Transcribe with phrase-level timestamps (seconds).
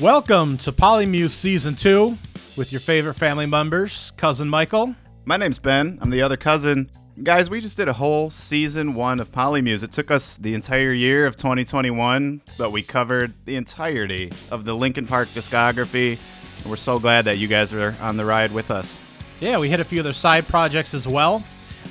[0.00, 2.16] Welcome to Polymuse Season 2
[2.56, 4.94] with your favorite family members, Cousin Michael.
[5.24, 5.98] My name's Ben.
[6.00, 6.88] I'm the other cousin.
[7.24, 9.82] Guys, we just did a whole season one of Polymuse.
[9.82, 14.72] It took us the entire year of 2021, but we covered the entirety of the
[14.72, 16.16] Linkin Park discography.
[16.58, 18.96] And we're so glad that you guys are on the ride with us.
[19.40, 21.42] Yeah, we hit a few other side projects as well.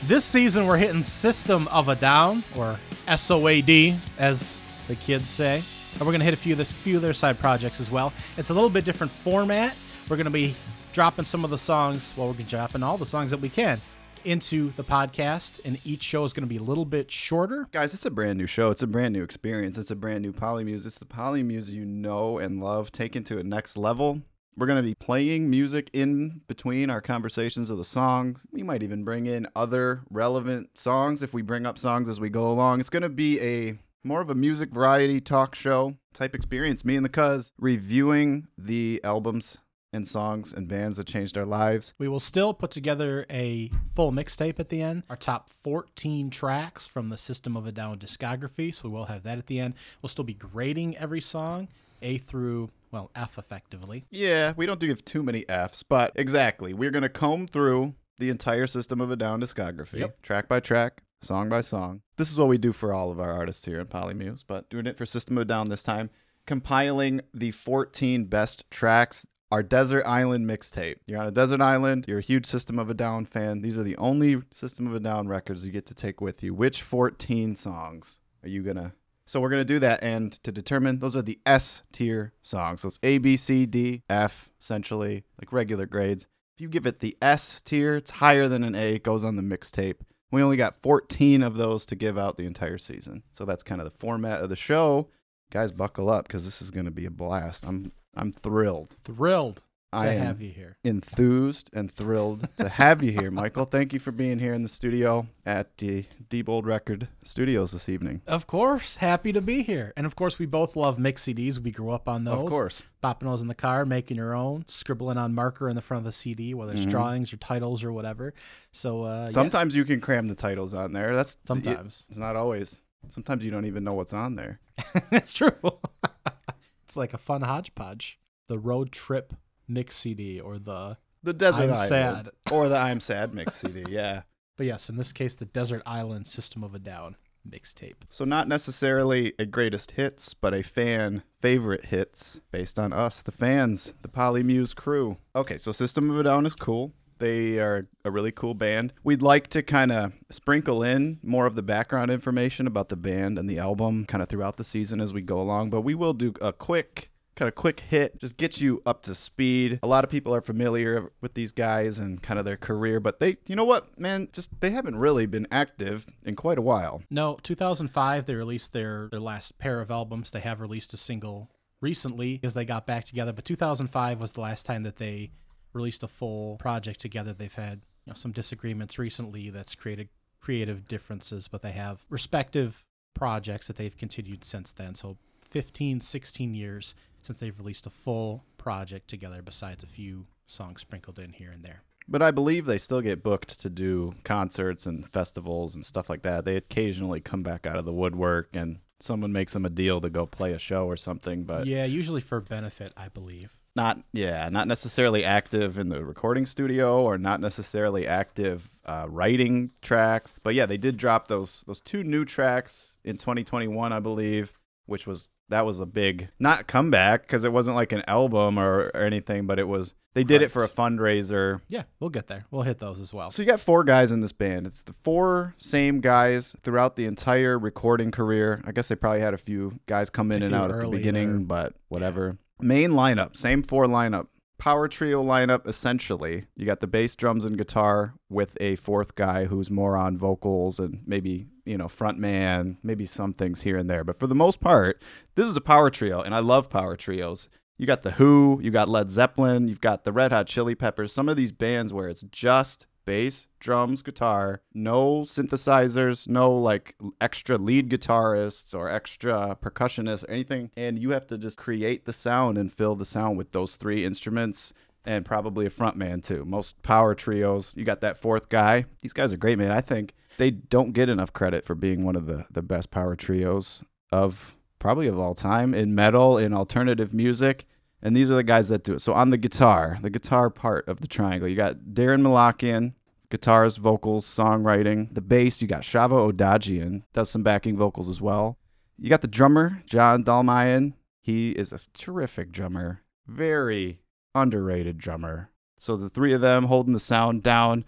[0.05, 2.79] This season, we're hitting System of a Down, or
[3.13, 4.55] SOAD, as
[4.87, 5.61] the kids say.
[5.97, 7.89] And we're going to hit a few of, this, few of their side projects as
[7.89, 8.13] well.
[8.37, 9.75] It's a little bit different format.
[10.07, 10.53] We're going to be
[10.93, 13.81] dropping some of the songs, well, we're dropping all the songs that we can
[14.23, 17.67] into the podcast, and each show is going to be a little bit shorter.
[17.71, 18.69] Guys, it's a brand new show.
[18.69, 19.75] It's a brand new experience.
[19.75, 20.85] It's a brand new Polymuse.
[20.85, 24.21] It's the Polymuse you know and love taken to a next level.
[24.55, 28.41] We're going to be playing music in between our conversations of the songs.
[28.51, 32.29] We might even bring in other relevant songs if we bring up songs as we
[32.29, 32.79] go along.
[32.79, 36.83] It's going to be a more of a music variety talk show type experience.
[36.85, 39.57] Me and the cuz reviewing the albums
[39.93, 41.93] and songs and bands that changed our lives.
[41.97, 46.85] We will still put together a full mixtape at the end, our top 14 tracks
[46.87, 48.73] from the System of a Down discography.
[48.75, 49.75] So we will have that at the end.
[50.01, 51.69] We'll still be grading every song,
[52.01, 54.05] A through, well, F effectively.
[54.11, 56.73] Yeah, we don't give too many Fs, but exactly.
[56.73, 60.21] We're going to comb through the entire System of a Down discography, Yep.
[60.21, 62.01] track by track, song by song.
[62.17, 64.87] This is what we do for all of our artists here in Polymuse, but doing
[64.87, 66.09] it for System of Down this time,
[66.45, 69.25] compiling the 14 best tracks.
[69.49, 70.97] Our Desert Island mixtape.
[71.05, 72.03] You're on a desert island.
[72.05, 73.61] You're a huge System of a Down fan.
[73.61, 76.53] These are the only System of a Down records you get to take with you.
[76.53, 78.93] Which 14 songs are you gonna?
[79.25, 82.81] So we're gonna do that, and to determine those are the S tier songs.
[82.81, 86.27] So it's A, B, C, D, F, essentially like regular grades.
[86.57, 88.95] If you give it the S tier, it's higher than an A.
[88.95, 90.01] It goes on the mixtape.
[90.31, 93.23] We only got 14 of those to give out the entire season.
[93.31, 95.09] So that's kind of the format of the show.
[95.51, 97.65] Guys, buckle up because this is going to be a blast.
[97.65, 98.95] I'm I'm thrilled.
[99.03, 99.61] Thrilled
[100.05, 100.77] I am have you here.
[100.83, 103.65] enthused and thrilled to have you here, Michael.
[103.77, 106.05] Thank you for being here in the studio at the
[106.43, 108.21] Bold Record Studios this evening.
[108.27, 109.93] Of course, happy to be here.
[109.97, 111.59] And of course, we both love mix CDs.
[111.59, 112.41] We grew up on those.
[112.41, 112.83] Of course.
[113.03, 116.05] Bopping those in the car, making your own, scribbling on marker in the front of
[116.05, 116.89] the CD, whether it's Mhm.
[116.89, 118.33] drawings or titles or whatever.
[118.71, 121.15] So, uh, yeah, Sometimes you can cram the titles on there.
[121.15, 122.05] That's sometimes.
[122.09, 122.81] It's not always.
[123.09, 124.59] Sometimes you don't even know what's on there.
[125.11, 125.51] That's true.
[126.85, 128.19] it's like a fun hodgepodge.
[128.47, 129.33] The road trip
[129.67, 131.87] mix CD or the The Desert I'm Island.
[131.87, 132.29] Sad.
[132.51, 134.23] Or the I'm Sad mix CD, yeah.
[134.57, 137.15] but yes, in this case the Desert Island System of a Down
[137.47, 137.95] mixtape.
[138.09, 143.31] So not necessarily a greatest hits, but a fan favorite hits based on us, the
[143.31, 145.17] fans, the Polymuse crew.
[145.35, 146.93] Okay, so System of a Down is cool.
[147.19, 148.93] They are a really cool band.
[149.03, 153.39] We'd like to kind of sprinkle in more of the background information about the band
[153.39, 156.13] and the album kind of throughout the season as we go along, but we will
[156.13, 159.79] do a quick kind of quick hit, just get you up to speed.
[159.83, 163.19] A lot of people are familiar with these guys and kind of their career, but
[163.19, 167.03] they, you know what, man, just they haven't really been active in quite a while.
[167.09, 170.31] No, 2005 they released their their last pair of albums.
[170.31, 174.41] They have released a single recently because they got back together, but 2005 was the
[174.41, 175.31] last time that they
[175.73, 177.33] released a full project together.
[177.33, 180.09] They've had you know, some disagreements recently that's created
[180.41, 182.83] creative differences, but they have respective
[183.13, 184.95] projects that they've continued since then.
[184.95, 185.17] So
[185.49, 191.19] 15, 16 years since they've released a full project together besides a few songs sprinkled
[191.19, 191.83] in here and there.
[192.07, 196.21] But I believe they still get booked to do concerts and festivals and stuff like
[196.21, 196.45] that.
[196.45, 200.09] They occasionally come back out of the woodwork and someone makes them a deal to
[200.09, 203.57] go play a show or something, but yeah, usually for benefit, I believe.
[203.75, 209.71] not yeah, not necessarily active in the recording studio or not necessarily active uh, writing
[209.81, 210.33] tracks.
[210.43, 214.53] But yeah, they did drop those those two new tracks in 2021, I believe,
[214.85, 218.91] which was that was a big not comeback because it wasn't like an album or,
[218.93, 222.45] or anything, but it was they did it for a fundraiser Yeah, we'll get there.
[222.49, 223.29] We'll hit those as well.
[223.29, 224.65] So you got four guys in this band.
[224.65, 228.61] It's the four same guys throughout the entire recording career.
[228.65, 231.37] I guess they probably had a few guys come in and out at the beginning,
[231.37, 231.45] there.
[231.45, 232.37] but whatever.
[232.59, 234.27] Main lineup, same four lineup.
[234.57, 236.47] Power trio lineup essentially.
[236.55, 240.79] You got the bass, drums, and guitar with a fourth guy who's more on vocals
[240.79, 244.03] and maybe, you know, front man, maybe some things here and there.
[244.03, 245.01] But for the most part,
[245.35, 247.49] this is a power trio, and I love power trios.
[247.77, 251.13] You got the Who, you got Led Zeppelin, you've got the Red Hot Chili Peppers,
[251.13, 257.57] some of these bands where it's just bass, drums, guitar, no synthesizers, no like extra
[257.57, 260.71] lead guitarists or extra percussionists or anything.
[260.75, 264.03] And you have to just create the sound and fill the sound with those three
[264.03, 264.73] instruments
[265.07, 266.43] and probably a front man too.
[266.45, 268.85] Most power trios, you got that fourth guy.
[269.01, 269.71] These guys are great, man.
[269.71, 273.15] I think they don't get enough credit for being one of the, the best power
[273.15, 277.65] trios of probably of all time in metal, in alternative music.
[278.01, 279.01] And these are the guys that do it.
[279.01, 282.93] So on the guitar, the guitar part of the triangle, you got Daron Malakian,
[283.31, 285.13] guitars, vocals, songwriting.
[285.15, 288.57] The bass, you got Shavo Odadjian, does some backing vocals as well.
[288.99, 290.93] You got the drummer, John Dolmayan.
[291.21, 293.99] He is a terrific drummer, very
[294.41, 295.49] underrated drummer.
[295.77, 297.85] So the three of them holding the sound down.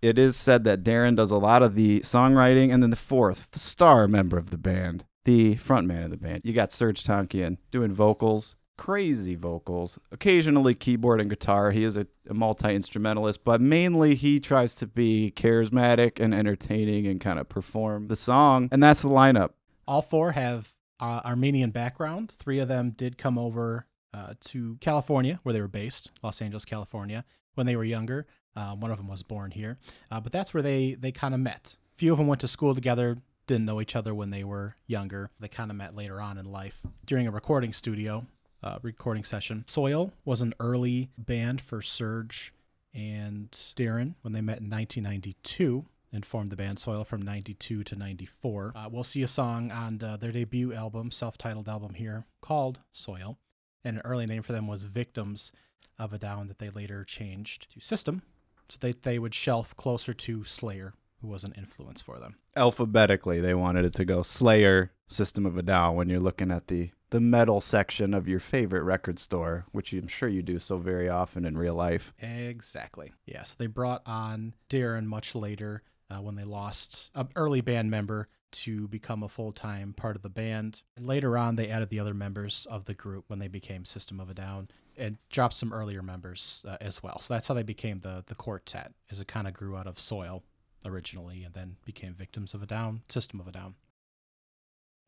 [0.00, 3.48] It is said that Daron does a lot of the songwriting, and then the fourth,
[3.50, 7.58] the star member of the band, the frontman of the band, you got Serj Tankian
[7.70, 11.72] doing vocals, crazy vocals, occasionally keyboard and guitar.
[11.72, 17.06] He is a, a multi instrumentalist, but mainly he tries to be charismatic and entertaining
[17.06, 19.50] and kind of perform the song, and that's the lineup.
[19.86, 22.32] All four have uh, Armenian background.
[22.38, 26.64] Three of them did come over uh, to California, where they were based, Los Angeles,
[26.64, 27.24] California,
[27.54, 28.26] when they were younger.
[28.56, 29.78] Uh, one of them was born here,
[30.10, 31.76] uh, but that's where they they kind of met.
[31.94, 34.74] A few of them went to school together, didn't know each other when they were
[34.86, 35.30] younger.
[35.38, 38.26] They kind of met later on in life during a recording studio,
[38.62, 39.64] uh, recording session.
[39.66, 42.50] Soil was an early band for Serj
[42.94, 47.96] and Darren when they met in 1992 and formed the band Soil from 92 to
[47.96, 48.72] 94.
[48.74, 52.80] Uh, we'll see a song on uh, their debut album, self titled album here, called
[52.92, 53.38] Soil.
[53.84, 55.52] And an early name for them was Victims
[55.98, 58.22] of a Down that they later changed to System
[58.68, 62.36] so they, they would shelf closer to Slayer, who was an influence for them.
[62.56, 66.68] Alphabetically, they wanted it to go Slayer, System of a Down when you're looking at
[66.68, 70.76] the the metal section of your favorite record store, which I'm sure you do so
[70.76, 72.12] very often in real life.
[72.18, 73.14] Exactly.
[73.24, 77.62] Yes, yeah, so they brought on Daron much later uh, when they lost an early
[77.62, 80.82] band member to become a full time part of the band.
[80.96, 84.20] And later on, they added the other members of the group when they became System
[84.20, 87.20] of a Down and dropped some earlier members uh, as well.
[87.20, 89.98] So that's how they became the the quartet, as it kind of grew out of
[89.98, 90.42] Soil
[90.84, 93.74] originally, and then became Victims of a Down, System of a Down.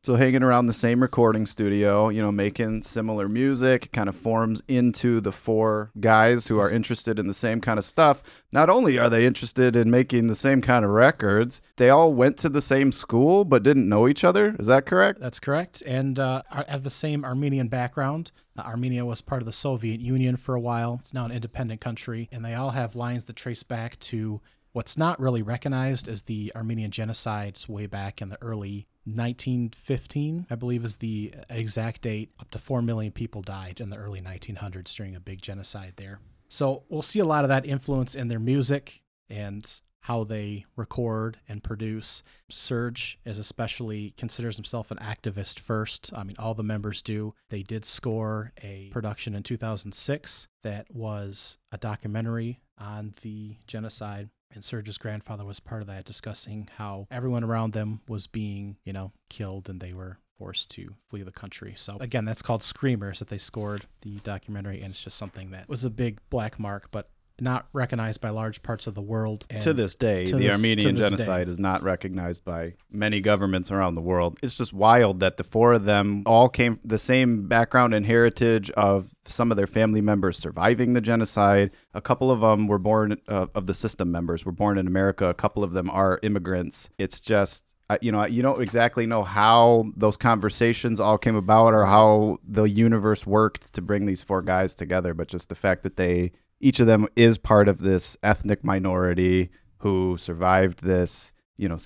[0.03, 4.63] So hanging around the same recording studio, you know, making similar music, kind of forms
[4.67, 8.23] into the four guys who are interested in the same kind of stuff.
[8.51, 12.37] Not only are they interested in making the same kind of records, they all went
[12.39, 14.55] to the same school but didn't know each other.
[14.57, 15.19] Is that correct?
[15.19, 18.31] That's correct, and uh, have the same Armenian background.
[18.57, 20.97] Uh, Armenia was part of the Soviet Union for a while.
[21.01, 24.41] It's now an independent country, and they all have lines that trace back to
[24.73, 30.55] what's not really recognized as the Armenian genocides way back in the early 1915, I
[30.55, 32.31] believe, is the exact date.
[32.39, 36.19] Up to 4 million people died in the early 1900s during a big genocide there.
[36.49, 41.37] So we'll see a lot of that influence in their music and how they record
[41.47, 42.23] and produce.
[42.51, 46.11] Serj is especially considers himself an activist first.
[46.15, 47.33] I mean, all the members do.
[47.49, 54.63] They did score a production in 2006 that was a documentary on the genocide and
[54.63, 59.11] Serj's grandfather was part of that, discussing how everyone around them was being, you know,
[59.29, 61.73] killed and they were forced to flee the country.
[61.77, 65.69] So again, that's called Screamers that they scored the documentary, and it's just something that
[65.69, 67.09] was a big black mark, but
[67.41, 69.45] not recognized by large parts of the world.
[69.49, 71.51] And to this day, to the this, Armenian genocide day.
[71.51, 74.37] is not recognized by many governments around the world.
[74.43, 78.69] It's just wild that the four of them all came the same background and heritage
[78.71, 81.71] of some of their family members surviving the genocide.
[81.93, 85.27] A couple of them were born uh, of the system members were born in America.
[85.27, 86.89] A couple of them are immigrants.
[86.97, 87.63] It's just
[88.01, 92.63] you know, you don't exactly know how those conversations all came about or how the
[92.63, 96.31] universe worked to bring these four guys together, but just the fact that they
[96.61, 101.77] each of them is part of this ethnic minority who survived this you know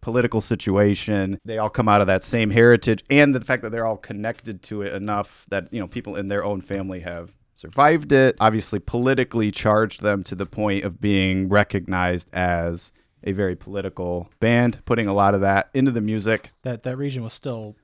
[0.00, 1.40] political situation.
[1.44, 4.62] They all come out of that same heritage and the fact that they're all connected
[4.64, 8.78] to it enough that you know people in their own family have survived it obviously
[8.78, 12.92] politically charged them to the point of being recognized as
[13.24, 16.50] a very political band putting a lot of that into the music.
[16.62, 17.74] That that region was still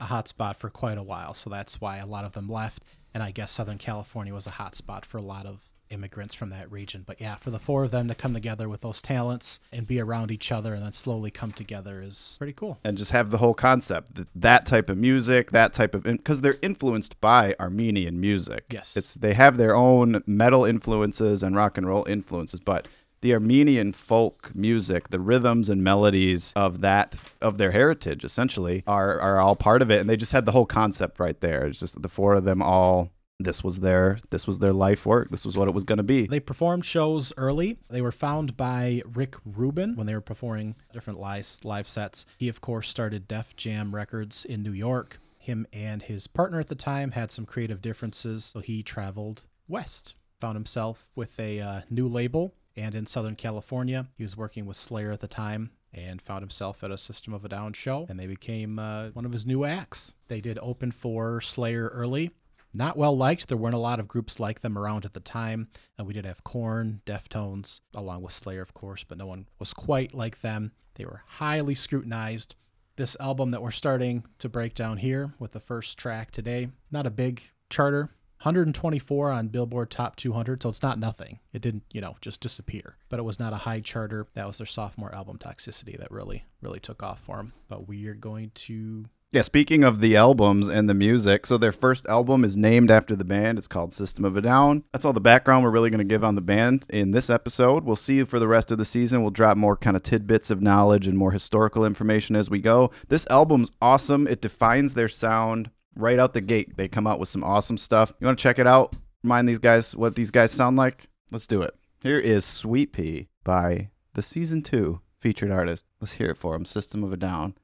[0.00, 2.82] a hot spot for quite a while so that's why a lot of them left
[3.14, 6.50] and i guess southern california was a hot spot for a lot of immigrants from
[6.50, 7.04] that region.
[7.06, 10.00] But yeah, for the four of them to come together with those talents and be
[10.00, 12.78] around each other and then slowly come together is pretty cool.
[12.82, 16.40] And just have the whole concept that, that type of music, that type of because
[16.40, 18.64] they're influenced by Armenian music.
[18.70, 22.88] Yes, it's they have their own metal influences and rock and roll influences, but
[23.22, 29.18] the Armenian folk music, the rhythms and melodies of that of their heritage essentially are
[29.20, 31.66] are all part of it and they just had the whole concept right there.
[31.66, 33.10] It's just the four of them all
[33.42, 35.30] this was their this was their life work.
[35.30, 36.26] This was what it was going to be.
[36.26, 37.78] They performed shows early.
[37.90, 42.26] They were found by Rick Rubin when they were performing different live live sets.
[42.38, 45.18] He of course started Def Jam Records in New York.
[45.38, 50.14] Him and his partner at the time had some creative differences, so he traveled west.
[50.40, 54.06] Found himself with a uh, new label and in Southern California.
[54.16, 57.44] He was working with Slayer at the time and found himself at a System of
[57.44, 60.14] a Down show, and they became uh, one of his new acts.
[60.28, 62.30] They did open for Slayer early,
[62.74, 63.48] not well liked.
[63.48, 65.68] There weren't a lot of groups like them around at the time.
[65.98, 69.72] And we did have Korn, Deftones, along with Slayer, of course, but no one was
[69.72, 70.72] quite like them.
[70.94, 72.54] They were highly scrutinized.
[72.96, 77.06] This album that we're starting to break down here with the first track today, not
[77.06, 78.10] a big charter,
[78.42, 81.38] 124 on Billboard Top 200, so it's not nothing.
[81.52, 82.96] It didn't, you know, just disappear.
[83.08, 84.26] But it was not a high charter.
[84.34, 87.52] That was their sophomore album, Toxicity, that really, really took off for them.
[87.68, 91.72] But we are going to Yeah, speaking of the albums and the music, so their
[91.72, 93.56] first album is named after the band.
[93.56, 94.84] It's called System of a Down.
[94.92, 97.82] That's all the background we're really going to give on the band in this episode.
[97.84, 99.22] We'll see you for the rest of the season.
[99.22, 102.90] We'll drop more kind of tidbits of knowledge and more historical information as we go.
[103.08, 104.26] This album's awesome.
[104.26, 106.76] It defines their sound right out the gate.
[106.76, 108.12] They come out with some awesome stuff.
[108.20, 108.94] You want to check it out?
[109.24, 111.08] Remind these guys what these guys sound like?
[111.30, 111.74] Let's do it.
[112.02, 115.86] Here is Suite-Pee by the season two featured artist.
[116.02, 116.66] Let's hear it for them.
[116.66, 117.54] System of a Down.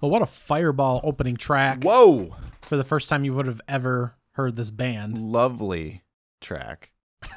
[0.00, 2.34] Well, what a fireball opening track Whoa!
[2.62, 5.18] for the first time you would have ever heard this band.
[5.18, 6.02] Lovely
[6.40, 6.92] track.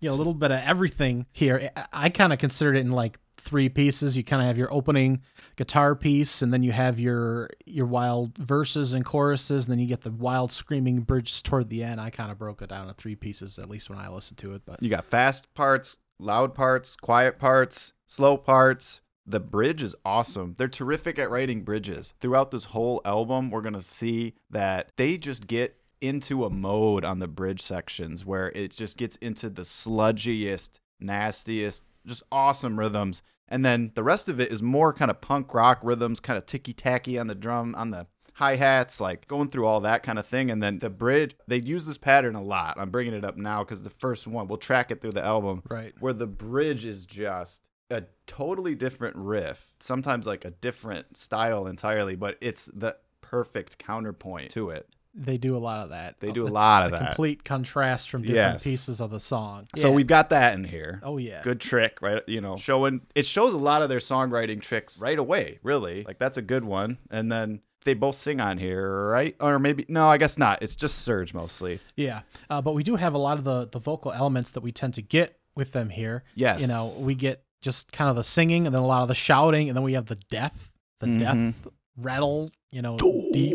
[0.00, 1.70] You know, a little bit of everything here.
[1.76, 4.16] I, I kind of considered it in like three pieces.
[4.16, 5.22] You kind of have your opening
[5.56, 9.86] guitar piece, and then you have your your wild verses and choruses, and then you
[9.86, 12.00] get the wild screaming bridge toward the end.
[12.00, 14.54] I kind of broke it down into three pieces, at least when I listened to
[14.54, 14.62] it.
[14.66, 19.00] But You got fast parts, loud parts, quiet parts, slow parts.
[19.26, 20.54] The bridge is awesome.
[20.56, 22.14] They're terrific at writing bridges.
[22.20, 27.04] Throughout this whole album, we're going to see that they just get into a mode
[27.04, 33.22] on the bridge sections where it just gets into the sludgiest, nastiest, just awesome rhythms.
[33.48, 36.46] And then the rest of it is more kind of punk rock rhythms, kind of
[36.46, 40.18] ticky tacky on the drum, on the hi hats, like going through all that kind
[40.18, 40.50] of thing.
[40.50, 42.76] And then the bridge, they use this pattern a lot.
[42.78, 45.62] I'm bringing it up now because the first one, we'll track it through the album,
[45.68, 51.66] right, where the bridge is just a totally different riff, sometimes like a different style
[51.66, 54.88] entirely, but it's the perfect counterpoint to it.
[55.18, 56.20] they do a lot of that.
[56.20, 57.06] They do a It's lot of a that.
[57.06, 58.64] Complete contrast from different Yes.
[58.64, 59.66] pieces of the song.
[59.74, 59.94] So Yeah.
[59.94, 61.00] we've got that in here.
[61.02, 62.22] oh yeah, Good trick, right?
[62.28, 66.04] You know, showing it shows a lot of their songwriting tricks right away, really.
[66.04, 66.98] Like that's a good one.
[67.10, 69.34] And then they both sing on here, right?
[69.40, 70.62] Or maybe no, I guess not.
[70.62, 71.80] It's just Serj mostly.
[71.96, 74.70] Yeah, uh, but we do have a lot of the the vocal elements that we
[74.70, 76.24] tend to get with them here.
[76.34, 76.60] Yes.
[76.60, 79.14] You know, we get just kind of the singing, and then a lot of the
[79.14, 80.70] shouting, and then we have the death,
[81.00, 81.18] the Mhm.
[81.18, 81.68] death
[81.98, 82.50] rattle.
[82.72, 82.96] You know,
[83.32, 83.54] deep.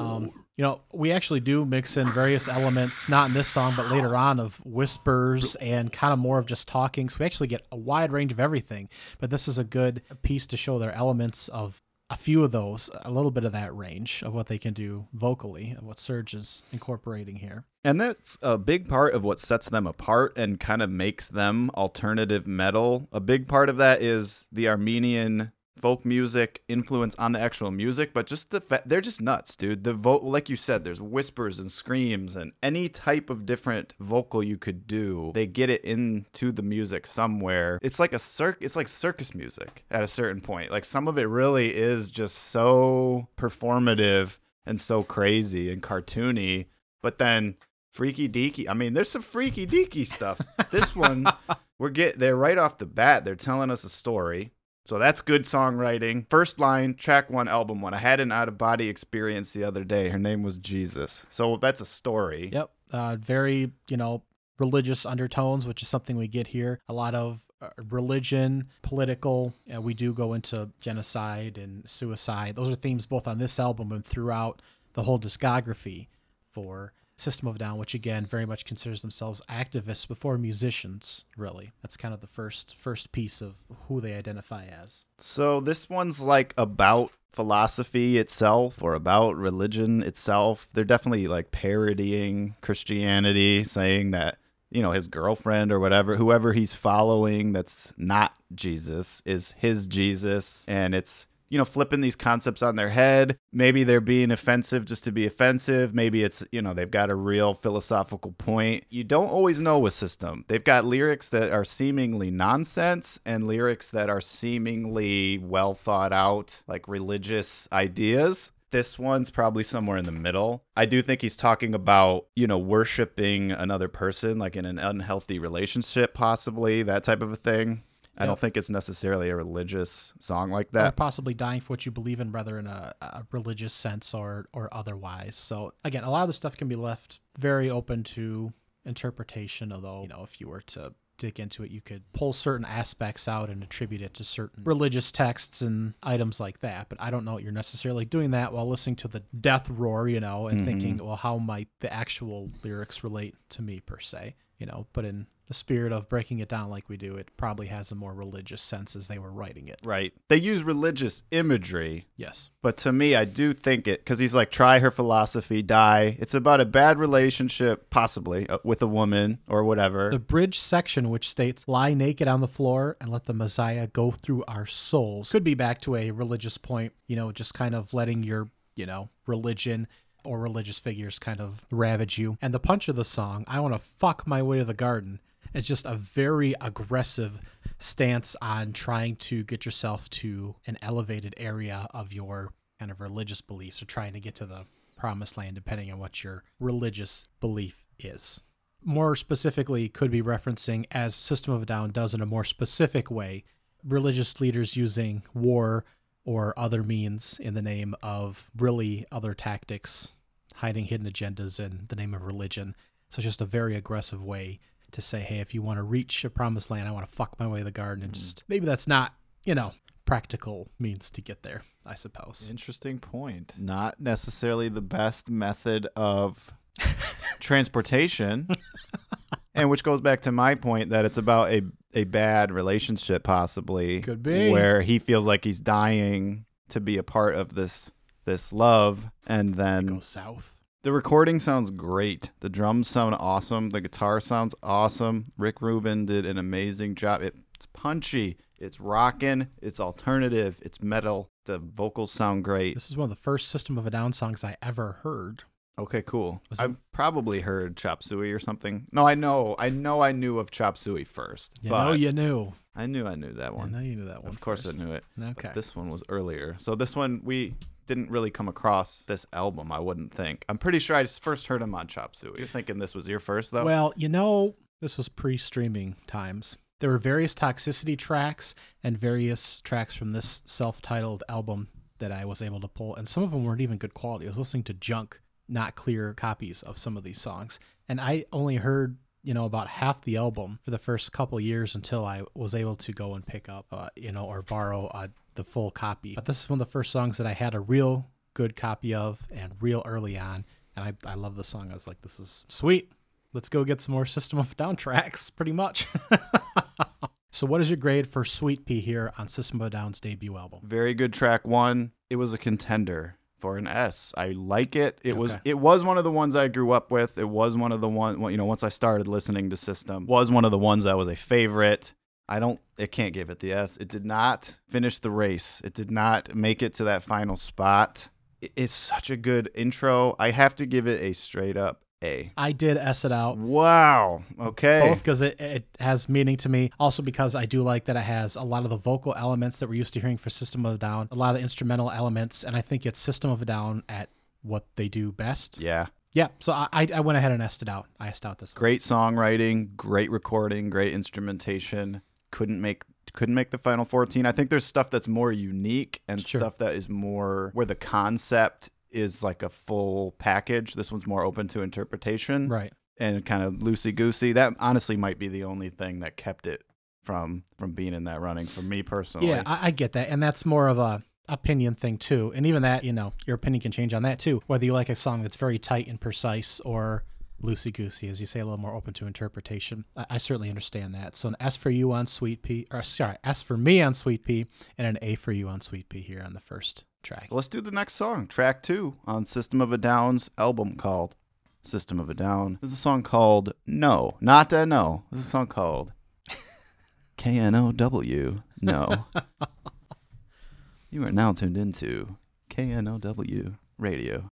[0.00, 3.90] Um, you know, we actually do mix in various elements, not in this song, but
[3.90, 7.08] later on, of whispers and kind of more of just talking.
[7.08, 8.88] So we actually get a wide range of everything.
[9.18, 11.82] But this is a good piece to show their elements of
[12.14, 15.04] a few of those, a little bit of that range of what they can do
[15.12, 17.64] vocally, of what Serj is incorporating here.
[17.82, 21.70] And that's a big part of what sets them apart and kind of makes them
[21.70, 23.08] alternative metal.
[23.12, 28.12] A big part of that is the Armenian folk music influence on the actual music,
[28.12, 29.84] but just the fa- they're just nuts, dude.
[29.84, 34.42] The vo- like you said, there's whispers and screams and any type of different vocal
[34.42, 35.32] you could do.
[35.34, 37.78] They get it into the music somewhere.
[37.82, 40.70] It's like a circ it's like circus music at a certain point.
[40.70, 46.66] Like some of it really is just so performative and so crazy and cartoony,
[47.02, 47.56] but then
[47.92, 48.68] freaky deaky.
[48.68, 50.40] I mean, there's some freaky deaky stuff.
[50.70, 51.26] this one,
[51.78, 53.24] we're get they're right off the bat.
[53.24, 54.52] They're telling us a story.
[54.86, 56.28] So that's good songwriting.
[56.28, 57.94] First line, track one, album one.
[57.94, 60.10] I had an out of body experience the other day.
[60.10, 61.24] Her name was Jesus.
[61.30, 62.50] So that's a story.
[62.52, 62.70] Yep.
[62.92, 64.22] Uh, very, you know,
[64.58, 66.80] religious undertones, which is something we get here.
[66.88, 69.54] A lot of uh, religion, political.
[69.80, 72.56] We do go into genocide and suicide.
[72.56, 74.60] Those are themes both on this album and throughout
[74.92, 76.08] the whole discography
[76.52, 81.24] for System of Down, which again very much considers themselves activists before musicians.
[81.36, 83.54] Really, that's kind of the first first piece of
[83.88, 85.04] who they identify as.
[85.18, 90.68] So this one's like about philosophy itself or about religion itself.
[90.72, 94.38] They're definitely like parodying Christianity, saying that,
[94.70, 100.64] you know, his girlfriend or whatever, whoever he's following that's not Jesus is his Jesus.
[100.68, 103.38] And it's, you know, flipping these concepts on their head.
[103.52, 105.94] Maybe they're being offensive just to be offensive.
[105.94, 108.84] Maybe it's, you know, they've got a real philosophical point.
[108.90, 110.44] You don't always know with System.
[110.48, 116.62] They've got lyrics that are seemingly nonsense and lyrics that are seemingly well thought out,
[116.66, 118.50] like religious ideas.
[118.70, 120.64] This one's probably somewhere in the middle.
[120.76, 125.38] I do think he's talking about, you know, worshiping another person, like in an unhealthy
[125.38, 127.84] relationship, possibly, that type of a thing.
[128.16, 128.28] I Yep.
[128.28, 130.96] don't think it's necessarily a religious song like or that.
[130.96, 134.68] possibly dying for what you believe in, whether in a, a religious sense or or
[134.72, 135.36] otherwise.
[135.36, 138.52] So again, a lot of the stuff can be left very open to
[138.84, 139.72] interpretation.
[139.72, 143.28] Although you know, if you were to dig into it, you could pull certain aspects
[143.28, 146.88] out and attribute it to certain religious texts and items like that.
[146.88, 150.20] But I don't know you're necessarily doing that while listening to the death roar, you
[150.20, 150.66] know, and mm-hmm.
[150.66, 154.34] thinking, well, how might the actual lyrics relate to me per se?
[154.58, 157.66] You know, but in the spirit of breaking it down like we do, it probably
[157.66, 159.78] has a more religious sense as they were writing it.
[159.84, 160.14] Right.
[160.28, 162.50] They use religious imagery, Yes.
[162.62, 166.16] but to me, I do think it because he's like, try her philosophy, die.
[166.18, 170.08] It's about a bad relationship, possibly uh, with a woman or whatever.
[170.10, 174.12] The bridge section, which states, lie naked on the floor and let the Messiah go
[174.12, 177.92] through our souls, could be back to a religious point, you know, just kind of
[177.92, 179.86] letting your, you know, religion
[180.24, 182.38] or religious figures kind of ravage you.
[182.40, 185.20] And the punch of the song, I want to fuck my way to the garden,
[185.52, 187.38] is just a very aggressive
[187.78, 193.40] stance on trying to get yourself to an elevated area of your kind of religious
[193.40, 194.64] beliefs or trying to get to the
[194.96, 198.42] promised land, depending on what your religious belief is
[198.84, 203.10] more specifically could be referencing as System of a Down does in a more specific
[203.10, 203.44] way,
[203.82, 205.84] religious leaders using war
[206.24, 210.12] or other means in the name of really other tactics,
[210.56, 212.74] hiding hidden agendas in the name of religion.
[213.10, 214.60] So it's just a very aggressive way
[214.92, 217.38] to say, hey, if you want to reach a promised land, I want to fuck
[217.38, 218.04] my way to the garden.
[218.04, 218.20] And mm-hmm.
[218.20, 219.14] just maybe that's not,
[219.44, 219.72] you know,
[220.04, 222.46] practical means to get there, I suppose.
[222.50, 223.54] Interesting point.
[223.58, 226.52] Not necessarily the best method of
[227.40, 228.48] transportation.
[229.54, 231.62] and which goes back to my point that it's about a,
[231.94, 234.00] a bad relationship, possibly.
[234.00, 234.50] Could be.
[234.50, 237.90] Where he feels like he's dying to be a part of this
[238.24, 239.10] this love.
[239.26, 240.54] And then Go south.
[240.82, 242.30] the recording sounds great.
[242.40, 243.70] The drums sound awesome.
[243.70, 245.32] The guitar sounds awesome.
[245.36, 247.20] Rick Rubin did an amazing job.
[247.22, 248.38] It's punchy.
[248.58, 249.48] It's rocking.
[249.60, 250.58] It's alternative.
[250.62, 251.28] It's metal.
[251.44, 252.74] The vocals sound great.
[252.74, 255.42] This is one of the first System of a Down songs I ever heard.
[255.78, 256.40] Okay, cool.
[256.50, 258.86] Was I've probably heard Chop Suey or something.
[258.92, 259.56] No, I know.
[259.58, 261.58] I know I knew of Chop Suey first.
[261.60, 262.52] You but know you knew.
[262.76, 263.72] I knew I knew that I one.
[263.72, 264.32] know you knew that one.
[264.32, 264.80] Of course first.
[264.80, 265.04] I knew it.
[265.20, 265.32] Okay.
[265.48, 266.56] But this one was earlier.
[266.58, 267.54] So this one we
[267.86, 270.44] didn't really come across this album, I wouldn't think.
[270.48, 272.34] I'm pretty sure I just first heard him on Chop Suey.
[272.38, 273.64] You're thinking this was your first though?
[273.64, 276.56] Well, you know, this was pre-streaming times.
[276.80, 282.42] There were various toxicity tracks and various tracks from this self-titled album that I was
[282.42, 284.26] able to pull, and some of them weren't even good quality.
[284.26, 288.24] I was listening to junk, not clear copies of some of these songs, and I
[288.32, 292.22] only heard you know about half the album for the first couple years until I
[292.34, 295.70] was able to go and pick up, uh, you know, or borrow uh, the full
[295.70, 296.14] copy.
[296.14, 298.94] But this is one of the first songs that I had a real good copy
[298.94, 300.44] of and real early on,
[300.76, 301.70] and I I love the song.
[301.70, 302.90] I was like, this is sweet
[303.34, 305.86] let's go get some more System of Down tracks, pretty much.
[307.30, 310.60] so, what is your grade for Suite-Pee here on System of Down's debut album?
[310.62, 311.92] Very good track one.
[312.08, 314.14] It was a contender for an S.
[314.16, 314.98] I like it.
[315.04, 317.18] It was it was one of the ones I grew up with.
[317.18, 320.30] It was one of the one you know once I started listening to System was
[320.30, 321.92] one of the ones that was a favorite.
[322.26, 323.76] I don't it can't give it the S.
[323.76, 325.60] It did not finish the race.
[325.62, 328.08] It did not make it to that final spot.
[328.40, 330.16] It's such a good intro.
[330.18, 332.32] I have to give it a straight up A.
[332.36, 333.38] I did S it out.
[333.38, 334.22] Wow.
[334.38, 334.88] Okay.
[334.88, 336.70] Both because it, it has meaning to me.
[336.78, 339.68] Also because I do like that it has a lot of the vocal elements that
[339.68, 342.44] we're used to hearing for System of a Down, a lot of the instrumental elements,
[342.44, 344.08] and I think it's System of a Down at
[344.42, 345.58] what they do best.
[345.58, 345.86] Yeah.
[346.12, 347.86] Yeah, so I, I went ahead and S it out.
[347.98, 348.60] I S out this one.
[348.60, 352.02] great songwriting, great recording, great instrumentation.
[352.30, 354.24] Couldn't make couldn't make the final 14.
[354.26, 356.40] I think there's stuff that's more unique and Sure.
[356.40, 360.74] stuff that is more where the concept is like a full package.
[360.74, 362.72] This one's more open to interpretation Right.
[362.98, 364.32] and kind of loosey goosey.
[364.32, 366.62] That honestly might be the only thing that kept it
[367.02, 369.28] from from being in that running for me personally.
[369.28, 372.32] Yeah, I, I get that, and that's more of a opinion thing too.
[372.34, 374.42] And even that, you know, your opinion can change on that too.
[374.46, 377.04] Whether you like a song that's very tight and precise or
[377.42, 379.84] loosey goosey, as you say, a little more open to interpretation.
[379.96, 381.16] I, I certainly understand that.
[381.16, 384.46] So an S for you on Suite-Pee, or sorry, S for me on Suite-Pee,
[384.78, 387.28] and an A for you on Suite-Pee here on the first track.
[387.30, 391.14] Let's do the next song, track two on System of a Down's album called
[391.62, 392.58] System of a Down.
[392.60, 395.04] This is a song called No, not that no.
[395.10, 395.92] This is a song called
[397.16, 398.42] K N O W.
[398.60, 399.06] No.
[400.90, 402.16] you are now tuned into
[402.48, 404.28] K N O W Radio.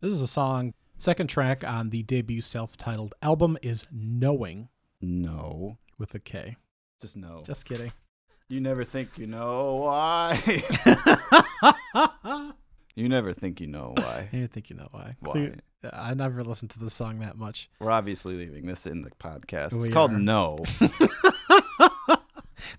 [0.00, 0.72] This is a song.
[0.98, 4.68] Second track on the debut self-titled album is "Knowing"
[5.00, 5.78] No.
[5.98, 6.56] with a K.
[7.00, 7.42] Just no.
[7.46, 7.90] Just kidding.
[8.54, 10.42] you never think you know why.
[12.96, 14.28] you never think you know why.
[14.32, 15.16] I think you know why.
[15.20, 15.52] Why?
[15.92, 17.70] I never listened to the song that much.
[17.78, 19.74] We're obviously leaving this in the podcast.
[19.76, 20.18] It's called are.
[20.18, 20.64] No.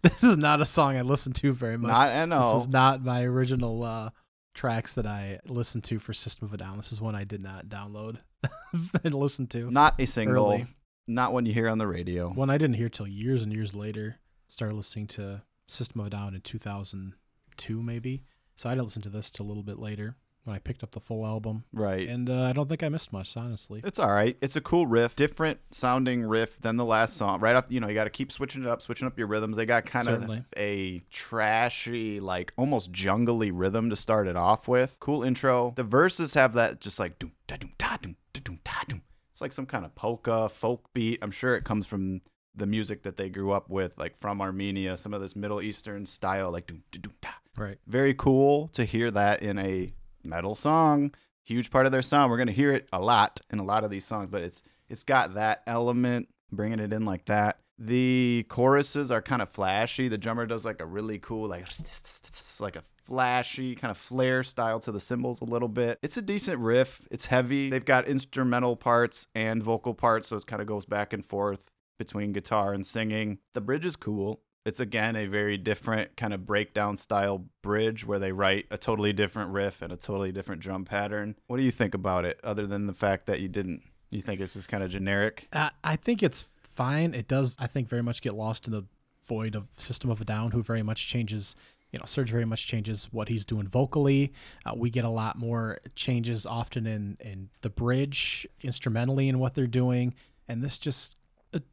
[0.02, 1.90] this is not a song I listen to very much.
[1.90, 4.10] Not N This is not my original uh,
[4.54, 6.78] tracks that I listened to for System of a Down.
[6.78, 8.20] This is one I did not download
[9.04, 9.72] and listen to.
[9.72, 10.52] Not a single.
[10.52, 10.68] Early.
[11.08, 12.30] Not one you hear on the radio.
[12.30, 14.18] One I didn't hear till years and years later.
[14.48, 18.24] Started listening to System of a Down in 2002, maybe.
[18.56, 20.92] So I didn't listen to this till a little bit later when I picked up
[20.92, 21.64] the full album.
[21.72, 22.08] Right.
[22.08, 23.82] And uh, I don't think I missed much, honestly.
[23.84, 24.38] It's all right.
[24.42, 27.40] It's a cool riff, different sounding riff than the last song.
[27.40, 29.58] Right off, you know, you got to keep switching it up, switching up your rhythms.
[29.58, 34.98] They got kind of a trashy, like almost jungly rhythm to start it off with.
[35.00, 35.74] Cool intro.
[35.76, 39.02] The verses have that just like doom da doom da doom da doom da doom.
[39.30, 41.20] It's like some kind of polka folk beat.
[41.22, 42.22] I'm sure it comes from
[42.56, 46.06] the music that they grew up with, like from Armenia, some of this Middle Eastern
[46.06, 47.78] style, like doom da doom da Right.
[47.88, 51.14] very cool to hear that in a metal song.
[51.44, 52.32] Huge part of their sound.
[52.32, 55.04] We're gonna hear it a lot in a lot of these songs, but it's it's
[55.04, 57.60] got that element, bringing it in like that.
[57.78, 60.08] The choruses are kind of flashy.
[60.08, 61.66] The drummer does like a really cool, like
[62.60, 65.98] like a flashy kind of flare style to the cymbals a little bit.
[66.04, 67.08] It's a decent riff.
[67.10, 67.70] It's heavy.
[67.70, 71.66] They've got instrumental parts and vocal parts, so it kind of goes back and forth
[72.02, 73.38] between guitar and singing.
[73.54, 74.42] The bridge is cool.
[74.66, 79.14] It's again a very different kind of breakdown style bridge where they write a totally
[79.14, 81.36] different riff and a totally different drum pattern.
[81.46, 83.84] What do you think about it, other than the fact that you didn't?
[84.10, 85.48] You think it's just kind of generic?
[85.54, 87.14] Uh, I think it's fine.
[87.14, 88.86] It does, I think, very much get lost in the
[89.28, 91.56] void of System of a Down, who very much changes.
[91.92, 94.34] You know, Serj very much changes what he's doing vocally.
[94.66, 99.54] Uh, we get a lot more changes often in in the bridge, instrumentally, in what
[99.54, 100.14] they're doing,
[100.48, 101.18] and this just.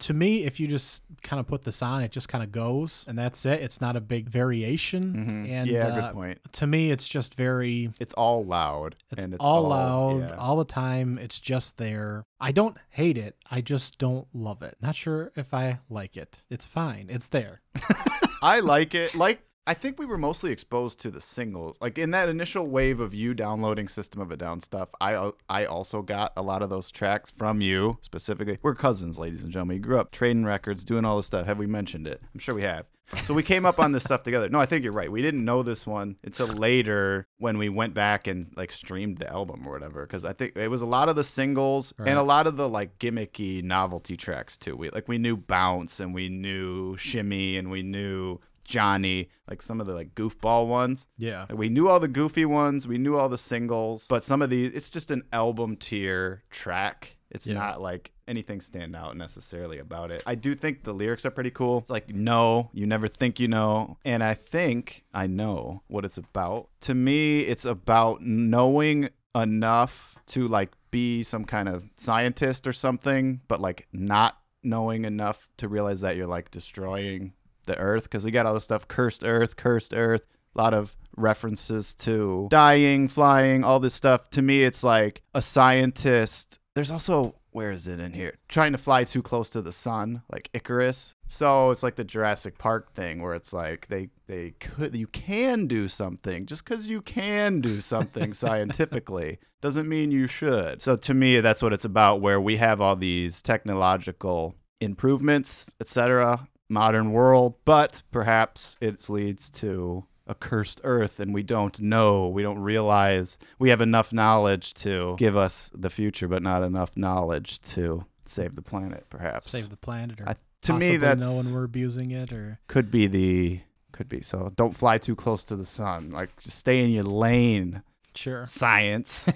[0.00, 3.04] To me, if you just kind of put this on, it just kind of goes,
[3.06, 3.60] and that's it.
[3.62, 5.48] It's not a big variation, Mhm.
[5.50, 6.52] and yeah, uh, good point.
[6.54, 8.96] to me, it's just very It's all loud.
[9.12, 10.34] it's, and it's all, loud yeah.
[10.36, 11.16] all the time.
[11.18, 12.24] It's just there.
[12.40, 13.36] I don't hate it.
[13.52, 14.76] I just don't love it.
[14.82, 16.42] Not sure if I like it.
[16.50, 17.06] It's fine.
[17.08, 17.60] It's there.
[18.42, 19.14] I like it.
[19.14, 21.76] Like I think we were mostly exposed to the singles.
[21.80, 25.32] Like in that initial wave of you downloading System of a Down stuff, I uh,
[25.48, 28.58] I also got a lot of those tracks from you specifically.
[28.62, 29.76] We're cousins, ladies and gentlemen.
[29.76, 31.44] We grew up trading records, doing all this stuff.
[31.46, 32.22] Have we mentioned it?
[32.32, 32.86] I'm sure we have.
[33.24, 34.48] So we came up on this stuff together.
[34.50, 35.10] No, I think you're right.
[35.10, 39.30] We didn't know this one until later when we went back and like streamed the
[39.32, 40.06] album or whatever.
[40.06, 42.08] Because I think it was a lot of the singles Right.
[42.08, 44.76] and a lot of the like gimmicky novelty tracks too.
[44.76, 49.80] We like we knew Bounce and we knew Shimmy and we knew Johnny, like some
[49.80, 51.06] of the like goofball ones.
[51.16, 51.46] Yeah.
[51.48, 54.50] Like, we knew all the goofy ones, we knew all the singles, but some of
[54.50, 57.16] these it's just an album tier track.
[57.30, 57.54] It's Yeah.
[57.54, 60.22] not like anything stand out necessarily about it.
[60.26, 61.78] I do think the lyrics are pretty cool.
[61.78, 66.18] It's like no, you never think you know, and I think I know what it's
[66.18, 66.68] about.
[66.82, 73.40] To me, it's about knowing enough to like be some kind of scientist or something,
[73.48, 77.32] but like not knowing enough to realize that you're like destroying
[77.68, 80.96] the earth because we got all this stuff cursed earth cursed earth a lot of
[81.16, 84.30] references to dying flying all this stuff.
[84.30, 86.58] To me it's like a scientist.
[86.74, 88.36] There's also where is it in here?
[88.48, 91.14] Trying to fly too close to the sun like icarus.
[91.26, 95.66] So it's like the jurassic park thing where it's like they they could you can
[95.66, 96.46] do something.
[96.46, 100.82] Just because you can do something scientifically doesn't mean you should.
[100.82, 106.46] So to me that's what it's about where we have all these technological improvements etc
[106.68, 112.42] modern world, but perhaps it leads to a cursed earth and we don't know, we
[112.42, 117.60] don't realize we have enough knowledge to give us the future, but not enough knowledge
[117.62, 119.50] to save the planet, perhaps.
[119.50, 122.90] Save the planet or I, to me, that's know when we're abusing it or could
[122.90, 123.60] be the
[123.92, 124.22] could be.
[124.22, 126.10] So don't fly too close to the sun.
[126.10, 127.82] Like just stay in your lane.
[128.14, 128.44] sure.
[128.44, 129.26] Science.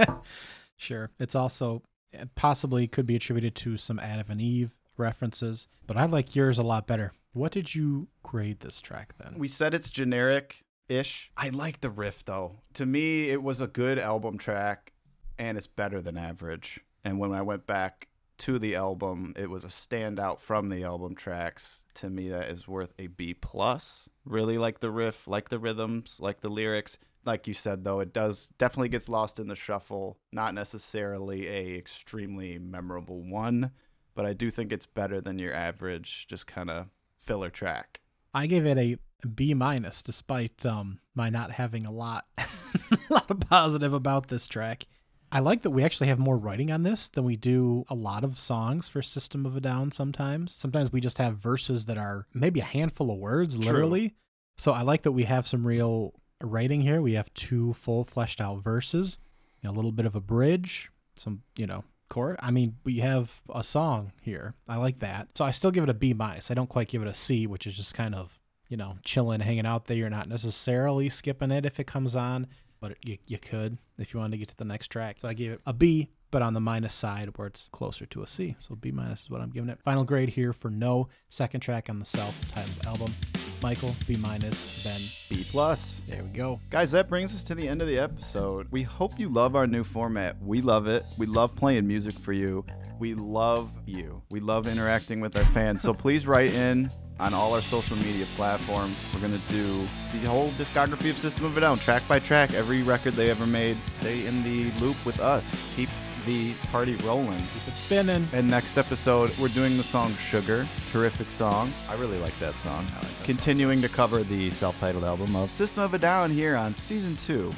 [0.76, 1.10] sure.
[1.20, 1.82] It's also
[2.12, 6.58] it possibly could be attributed to some Adam and Eve references, but I like yours
[6.58, 7.12] a lot better.
[7.32, 9.34] What did you grade this track then?
[9.38, 11.30] We said it's generic ish.
[11.36, 12.56] I like the riff though.
[12.74, 14.92] To me, it was a good album track
[15.38, 16.80] and it's better than average.
[17.04, 21.14] And when I went back to the album, it was a standout from the album
[21.14, 21.82] tracks.
[21.94, 24.08] To me, that is worth a B plus.
[24.24, 26.98] Really like the riff, like the rhythms, like the lyrics.
[27.24, 30.18] Like you said though, it does definitely gets lost in the shuffle.
[30.32, 33.70] Not necessarily a extremely memorable one,
[34.14, 36.86] but I do think it's better than your average just kind of
[37.18, 38.00] filler track.
[38.32, 38.96] I gave it a
[39.26, 44.46] B minus, despite um, my not having a lot, a lot of positive about this
[44.46, 44.84] track.
[45.32, 48.22] I like that we actually have more writing on this than we do a lot
[48.22, 49.90] of songs for System of a Down.
[49.90, 53.64] Sometimes, sometimes we just have verses that are maybe a handful of words, True.
[53.64, 54.14] literally.
[54.56, 57.02] So I like that we have some real writing here.
[57.02, 59.18] We have two full fleshed out verses,
[59.64, 62.36] a little bit of a bridge, some you know chord.
[62.40, 64.54] I mean, we have a song here.
[64.68, 65.28] I like that.
[65.34, 66.50] So I still give it a B minus.
[66.50, 68.38] I don't quite give it a C, which is just kind of
[68.68, 69.96] you know chilling, hanging out there.
[69.96, 72.46] You're not necessarily skipping it if it comes on.
[72.84, 75.16] But you, you could if you wanted to get to the next track.
[75.18, 78.22] So I gave it a B, but on the minus side where it's closer to
[78.22, 78.54] a C.
[78.58, 79.80] So B minus is what I'm giving it.
[79.82, 83.14] Final grade here for no second track on the self-titled album.
[83.62, 86.02] Michael, B minus, Ben, B plus.
[86.06, 86.60] there we go.
[86.68, 88.66] Guys, that brings us to the end of the episode.
[88.70, 90.36] We hope you love our new format.
[90.42, 91.04] We love it.
[91.16, 92.66] We love playing music for you.
[92.98, 94.20] We love you.
[94.30, 95.80] We love interacting with our fans.
[95.80, 98.96] So please write in on all our social media platforms.
[99.14, 102.82] We're gonna do the whole discography of System of a Down, track by track, every
[102.82, 103.76] record they ever made.
[103.92, 105.74] Stay in the loop with us.
[105.76, 105.88] Keep
[106.26, 107.38] the party rolling.
[107.38, 108.26] Keep it spinning.
[108.32, 110.66] And next episode, we're doing the song Sugar.
[110.90, 111.70] Terrific song.
[111.88, 112.86] I really like that song.
[113.24, 117.16] Continuing to cover the self titled album of System of a Down here on season
[117.16, 117.52] two,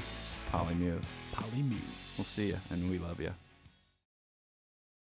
[0.53, 1.07] Polymuse.
[1.33, 1.81] Polymute.
[2.19, 3.31] We'll see you, and we love you.